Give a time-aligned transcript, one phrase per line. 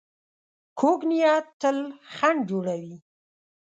[0.79, 1.77] کوږ نیت تل
[2.13, 2.95] خنډ جوړوي